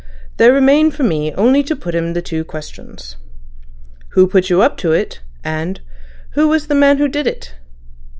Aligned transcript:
There 0.37 0.51
remained 0.51 0.95
for 0.95 1.03
me 1.03 1.31
only 1.33 1.61
to 1.61 1.75
put 1.75 1.91
to 1.91 1.99
him 1.99 2.13
the 2.13 2.23
two 2.23 2.43
questions: 2.43 3.17
Who 4.17 4.25
put 4.25 4.49
you 4.49 4.63
up 4.63 4.75
to 4.77 4.93
it? 4.93 5.21
and 5.43 5.79
Who 6.31 6.47
was 6.47 6.65
the 6.65 6.73
man 6.73 6.97
who 6.97 7.07
did 7.07 7.27
it? 7.27 7.53